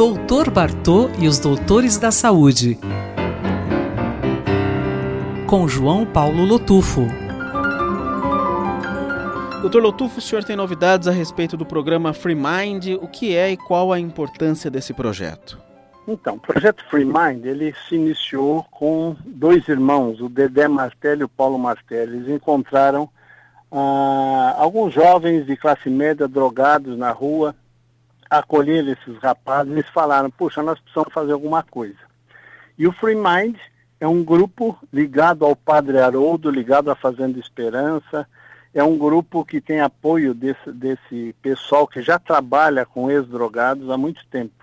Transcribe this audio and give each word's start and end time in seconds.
Doutor 0.00 0.48
Bartô 0.50 1.10
e 1.18 1.28
os 1.28 1.38
Doutores 1.38 1.98
da 1.98 2.10
Saúde. 2.10 2.78
Com 5.46 5.68
João 5.68 6.06
Paulo 6.06 6.42
Lotufo. 6.42 7.02
Doutor 9.60 9.82
Lotufo, 9.82 10.16
o 10.16 10.22
senhor 10.22 10.42
tem 10.42 10.56
novidades 10.56 11.06
a 11.06 11.10
respeito 11.10 11.54
do 11.54 11.66
programa 11.66 12.14
Free 12.14 12.34
Mind? 12.34 12.96
O 13.02 13.06
que 13.06 13.36
é 13.36 13.50
e 13.50 13.58
qual 13.58 13.92
a 13.92 14.00
importância 14.00 14.70
desse 14.70 14.94
projeto? 14.94 15.58
Então, 16.08 16.36
o 16.36 16.40
projeto 16.40 16.82
Free 16.88 17.04
Mind, 17.04 17.44
ele 17.44 17.74
se 17.86 17.94
iniciou 17.94 18.64
com 18.70 19.14
dois 19.26 19.68
irmãos, 19.68 20.18
o 20.22 20.30
Dedé 20.30 20.66
Martelli 20.66 21.20
e 21.20 21.24
o 21.24 21.28
Paulo 21.28 21.58
Martelli. 21.58 22.16
Eles 22.16 22.28
encontraram 22.36 23.06
ah, 23.70 24.54
alguns 24.56 24.94
jovens 24.94 25.44
de 25.44 25.58
classe 25.58 25.90
média 25.90 26.26
drogados 26.26 26.96
na 26.96 27.10
rua, 27.10 27.54
acolheram 28.30 28.92
esses 28.92 29.18
rapazes, 29.18 29.72
eles 29.72 29.88
falaram, 29.88 30.30
puxa, 30.30 30.62
nós 30.62 30.78
precisamos 30.78 31.12
fazer 31.12 31.32
alguma 31.32 31.62
coisa. 31.62 31.98
E 32.78 32.86
o 32.86 32.92
Free 32.92 33.16
Mind 33.16 33.56
é 33.98 34.06
um 34.06 34.24
grupo 34.24 34.78
ligado 34.92 35.44
ao 35.44 35.56
Padre 35.56 35.98
Haroldo, 35.98 36.50
ligado 36.50 36.90
à 36.90 36.94
Fazenda 36.94 37.38
Esperança, 37.38 38.26
é 38.72 38.82
um 38.82 38.96
grupo 38.96 39.44
que 39.44 39.60
tem 39.60 39.80
apoio 39.80 40.32
desse, 40.32 40.72
desse 40.72 41.34
pessoal 41.42 41.86
que 41.86 42.00
já 42.00 42.18
trabalha 42.18 42.86
com 42.86 43.10
ex-drogados 43.10 43.90
há 43.90 43.98
muito 43.98 44.24
tempo. 44.30 44.54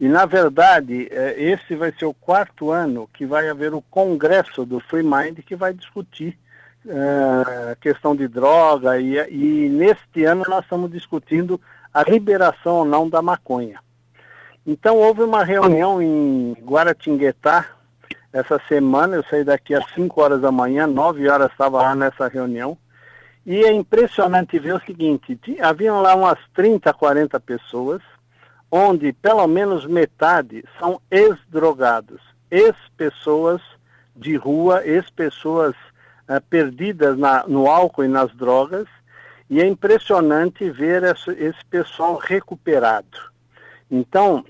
E, 0.00 0.08
na 0.08 0.26
verdade, 0.26 1.08
é, 1.10 1.40
esse 1.40 1.74
vai 1.74 1.92
ser 1.92 2.06
o 2.06 2.14
quarto 2.14 2.70
ano 2.70 3.08
que 3.12 3.26
vai 3.26 3.48
haver 3.48 3.74
o 3.74 3.82
congresso 3.82 4.64
do 4.64 4.80
Free 4.80 5.02
Mind 5.02 5.40
que 5.40 5.54
vai 5.54 5.74
discutir 5.74 6.38
a 6.88 7.70
é, 7.70 7.76
questão 7.80 8.14
de 8.14 8.26
droga 8.26 8.98
e, 8.98 9.16
e 9.30 9.68
neste 9.68 10.24
ano 10.24 10.44
nós 10.48 10.64
estamos 10.64 10.90
discutindo 10.90 11.60
a 11.92 12.02
liberação 12.02 12.76
ou 12.76 12.84
não 12.84 13.08
da 13.08 13.20
maconha. 13.20 13.80
Então 14.66 14.96
houve 14.96 15.22
uma 15.22 15.44
reunião 15.44 16.00
em 16.00 16.52
Guaratinguetá 16.62 17.66
essa 18.32 18.60
semana, 18.66 19.16
eu 19.16 19.24
saí 19.24 19.44
daqui 19.44 19.74
às 19.74 19.84
5 19.92 20.20
horas 20.20 20.40
da 20.40 20.50
manhã, 20.50 20.86
9 20.86 21.28
horas 21.28 21.50
estava 21.50 21.82
lá 21.82 21.94
nessa 21.94 22.28
reunião, 22.28 22.78
e 23.44 23.64
é 23.64 23.72
impressionante 23.72 24.58
ver 24.58 24.74
o 24.74 24.80
seguinte, 24.80 25.38
haviam 25.60 26.00
lá 26.00 26.14
umas 26.14 26.38
30, 26.54 26.92
40 26.94 27.38
pessoas, 27.40 28.00
onde 28.70 29.12
pelo 29.12 29.46
menos 29.46 29.84
metade 29.84 30.64
são 30.78 31.00
ex-drogados, 31.10 32.22
ex-pessoas 32.50 33.60
de 34.16 34.36
rua, 34.36 34.86
ex-pessoas 34.86 35.74
uh, 36.28 36.40
perdidas 36.48 37.18
na, 37.18 37.44
no 37.46 37.66
álcool 37.66 38.04
e 38.04 38.08
nas 38.08 38.34
drogas, 38.34 38.86
e 39.48 39.60
é 39.60 39.66
impressionante 39.66 40.70
ver 40.70 41.02
esse, 41.04 41.64
pessoal 41.68 42.16
recuperado. 42.16 43.30
Então, 43.90 44.44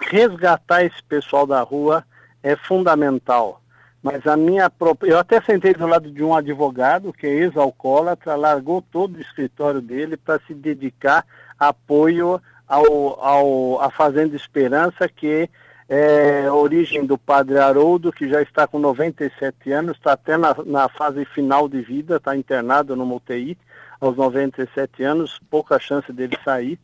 resgatar 0.00 0.84
esse 0.84 1.02
pessoal 1.02 1.46
da 1.46 1.60
rua 1.62 2.04
é 2.42 2.56
fundamental. 2.56 3.60
Mas 4.02 4.26
a 4.26 4.36
minha 4.36 4.70
eu 5.02 5.18
até 5.18 5.40
sentei 5.40 5.72
do 5.72 5.86
lado 5.86 6.10
de 6.10 6.22
um 6.22 6.34
advogado 6.34 7.12
que 7.12 7.26
é 7.26 7.30
ex-alcoólatra, 7.30 8.34
largou 8.34 8.82
todo 8.82 9.16
o 9.16 9.20
escritório 9.20 9.80
dele 9.80 10.16
para 10.16 10.38
se 10.46 10.52
dedicar 10.52 11.24
apoio 11.58 12.40
ao, 12.68 13.24
ao, 13.24 13.80
à 13.80 13.90
Fazenda 13.90 14.36
Esperança, 14.36 15.08
que 15.08 15.48
é 15.88 16.50
origem 16.50 17.04
do 17.04 17.18
padre 17.18 17.58
Haroldo, 17.58 18.12
que 18.12 18.28
já 18.28 18.40
está 18.40 18.66
com 18.66 18.78
97 18.78 19.70
anos, 19.72 19.96
está 19.96 20.12
até 20.12 20.36
na, 20.36 20.54
na 20.64 20.88
fase 20.88 21.24
final 21.24 21.68
de 21.68 21.80
vida, 21.82 22.16
está 22.16 22.36
internado 22.36 22.96
no 22.96 23.14
UTI 23.14 23.58
aos 24.00 24.16
97 24.16 25.02
anos, 25.02 25.40
pouca 25.50 25.78
chance 25.78 26.12
dele 26.12 26.38
sair. 26.44 26.78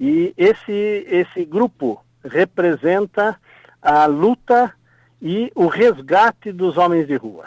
E 0.00 0.32
esse, 0.36 1.06
esse 1.08 1.44
grupo 1.44 2.02
representa 2.24 3.38
a 3.82 4.06
luta 4.06 4.72
e 5.20 5.50
o 5.54 5.66
resgate 5.66 6.52
dos 6.52 6.76
homens 6.76 7.06
de 7.06 7.16
rua. 7.16 7.46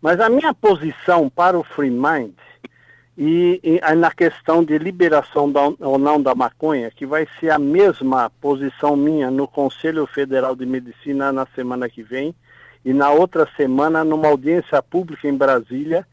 Mas 0.00 0.20
a 0.20 0.28
minha 0.28 0.54
posição 0.54 1.28
para 1.28 1.58
o 1.58 1.64
Free 1.64 1.90
Mind 1.90 2.34
e, 3.20 3.60
e 3.64 3.94
na 3.96 4.12
questão 4.12 4.62
de 4.62 4.78
liberação 4.78 5.50
da, 5.50 5.62
ou 5.80 5.98
não 5.98 6.22
da 6.22 6.36
maconha, 6.36 6.88
que 6.88 7.04
vai 7.04 7.26
ser 7.40 7.50
a 7.50 7.58
mesma 7.58 8.30
posição 8.40 8.96
minha 8.96 9.28
no 9.28 9.48
Conselho 9.48 10.06
Federal 10.06 10.54
de 10.54 10.64
Medicina 10.64 11.32
na 11.32 11.44
semana 11.46 11.88
que 11.88 12.00
vem 12.00 12.32
e 12.84 12.92
na 12.92 13.10
outra 13.10 13.48
semana 13.56 14.04
numa 14.04 14.28
audiência 14.28 14.80
pública 14.80 15.26
em 15.26 15.36
Brasília, 15.36 16.06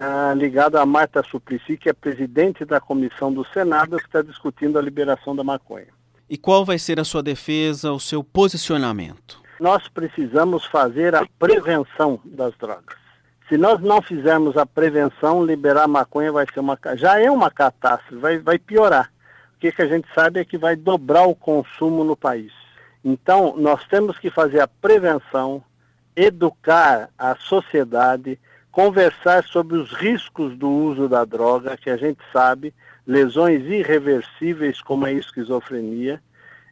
ah, 0.00 0.32
ligada 0.34 0.80
a 0.80 0.86
Marta 0.86 1.22
Suplicy, 1.22 1.76
que 1.76 1.90
é 1.90 1.92
presidente 1.92 2.64
da 2.64 2.80
comissão 2.80 3.30
do 3.30 3.44
Senado, 3.48 3.98
que 3.98 4.06
está 4.06 4.22
discutindo 4.22 4.78
a 4.78 4.82
liberação 4.82 5.36
da 5.36 5.44
maconha. 5.44 5.88
E 6.28 6.38
qual 6.38 6.64
vai 6.64 6.78
ser 6.78 6.98
a 6.98 7.04
sua 7.04 7.22
defesa, 7.22 7.92
o 7.92 8.00
seu 8.00 8.24
posicionamento? 8.24 9.42
Nós 9.60 9.88
precisamos 9.88 10.64
fazer 10.64 11.14
a 11.14 11.26
prevenção 11.38 12.18
das 12.24 12.56
drogas. 12.56 13.05
Se 13.48 13.56
nós 13.56 13.80
não 13.80 14.02
fizermos 14.02 14.56
a 14.56 14.66
prevenção, 14.66 15.44
liberar 15.44 15.86
maconha 15.86 16.32
vai 16.32 16.46
ser 16.52 16.58
uma 16.58 16.76
já 16.94 17.20
é 17.20 17.30
uma 17.30 17.50
catástrofe, 17.50 18.16
vai, 18.16 18.38
vai 18.38 18.58
piorar. 18.58 19.12
O 19.54 19.60
que, 19.60 19.70
que 19.70 19.82
a 19.82 19.86
gente 19.86 20.08
sabe 20.12 20.40
é 20.40 20.44
que 20.44 20.58
vai 20.58 20.74
dobrar 20.74 21.26
o 21.26 21.34
consumo 21.34 22.02
no 22.02 22.16
país. 22.16 22.52
Então, 23.04 23.54
nós 23.56 23.86
temos 23.86 24.18
que 24.18 24.30
fazer 24.30 24.58
a 24.58 24.66
prevenção, 24.66 25.62
educar 26.16 27.08
a 27.16 27.36
sociedade, 27.36 28.36
conversar 28.72 29.44
sobre 29.44 29.76
os 29.76 29.92
riscos 29.92 30.56
do 30.56 30.68
uso 30.68 31.08
da 31.08 31.24
droga, 31.24 31.76
que 31.76 31.88
a 31.88 31.96
gente 31.96 32.18
sabe, 32.32 32.74
lesões 33.06 33.62
irreversíveis 33.64 34.82
como 34.82 35.06
a 35.06 35.12
esquizofrenia. 35.12 36.20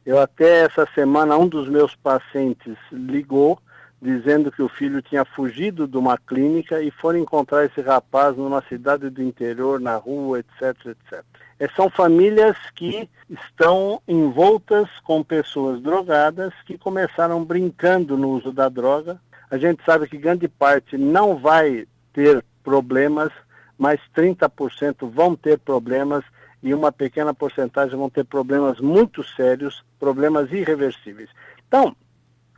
Eu 0.04 0.18
até 0.18 0.64
essa 0.64 0.86
semana 0.92 1.36
um 1.38 1.46
dos 1.46 1.68
meus 1.68 1.94
pacientes 1.94 2.76
ligou 2.90 3.60
dizendo 4.00 4.52
que 4.52 4.62
o 4.62 4.68
filho 4.68 5.00
tinha 5.00 5.24
fugido 5.24 5.88
de 5.88 5.96
uma 5.96 6.18
clínica 6.18 6.82
e 6.82 6.90
foram 6.90 7.18
encontrar 7.18 7.64
esse 7.64 7.80
rapaz 7.80 8.36
numa 8.36 8.62
cidade 8.62 9.08
do 9.08 9.22
interior, 9.22 9.80
na 9.80 9.96
rua, 9.96 10.40
etc, 10.40 10.86
etc. 10.86 11.24
É, 11.58 11.68
são 11.68 11.88
famílias 11.88 12.56
que 12.74 13.08
estão 13.30 14.00
envoltas 14.06 14.88
com 15.04 15.22
pessoas 15.22 15.80
drogadas 15.80 16.52
que 16.66 16.76
começaram 16.76 17.44
brincando 17.44 18.18
no 18.18 18.30
uso 18.30 18.52
da 18.52 18.68
droga. 18.68 19.20
A 19.50 19.56
gente 19.56 19.82
sabe 19.84 20.08
que 20.08 20.18
grande 20.18 20.48
parte 20.48 20.98
não 20.98 21.36
vai 21.36 21.86
ter 22.12 22.44
problemas, 22.62 23.32
mas 23.78 24.00
30% 24.14 25.08
vão 25.10 25.36
ter 25.36 25.58
problemas 25.58 26.24
e 26.62 26.74
uma 26.74 26.90
pequena 26.90 27.34
porcentagem 27.34 27.96
vão 27.96 28.08
ter 28.08 28.24
problemas 28.24 28.80
muito 28.80 29.22
sérios, 29.22 29.84
problemas 29.98 30.50
irreversíveis. 30.50 31.28
Então, 31.68 31.94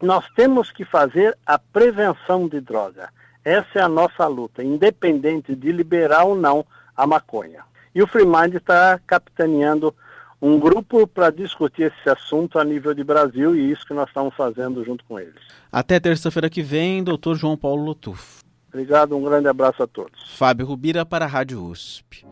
nós 0.03 0.25
temos 0.35 0.71
que 0.71 0.85
fazer 0.85 1.37
a 1.47 1.59
prevenção 1.59 2.49
de 2.49 2.61
droga. 2.61 3.09
Essa 3.45 3.79
é 3.79 3.83
a 3.83 3.89
nossa 3.89 4.27
luta, 4.27 4.63
independente 4.63 5.55
de 5.55 5.71
liberar 5.71 6.25
ou 6.25 6.35
não 6.35 6.65
a 6.97 7.07
maconha. 7.07 7.61
E 7.95 8.03
o 8.03 8.07
Freemind 8.07 8.55
está 8.55 9.01
capitaneando 9.07 9.95
um 10.41 10.59
grupo 10.59 11.07
para 11.07 11.31
discutir 11.31 11.93
esse 11.93 12.11
assunto 12.11 12.59
a 12.59 12.65
nível 12.65 12.93
de 12.93 13.03
Brasil 13.03 13.55
e 13.55 13.71
isso 13.71 13.87
que 13.87 13.95
nós 13.95 14.09
estamos 14.09 14.35
fazendo 14.35 14.85
junto 14.85 15.05
com 15.05 15.19
eles. 15.19 15.35
Até 15.73 15.99
terça-feira 15.99 16.51
que 16.51 16.63
vem, 16.63 17.03
doutor 17.03 17.37
João 17.37 17.57
Paulo 17.57 17.85
Lotuf. 17.85 18.41
Obrigado, 18.69 19.17
um 19.17 19.23
grande 19.23 19.49
abraço 19.49 19.83
a 19.83 19.87
todos. 19.87 20.37
Fábio 20.37 20.67
Rubira 20.67 21.07
para 21.07 21.25
a 21.25 21.29
Rádio 21.29 21.65
USP. 21.65 22.27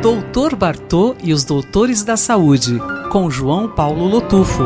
Doutor 0.00 0.54
Bartô 0.54 1.16
e 1.22 1.32
os 1.32 1.44
Doutores 1.44 2.02
da 2.02 2.16
Saúde, 2.16 2.78
com 3.10 3.28
João 3.28 3.68
Paulo 3.68 4.06
Lotufo. 4.06 4.62